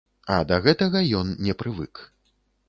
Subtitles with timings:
[0.35, 2.03] А да гэтага ён не прывык.